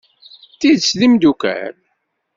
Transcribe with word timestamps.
D 0.53 0.55
tidet 0.59 0.91
d 0.99 1.01
imeddukal? 1.05 1.75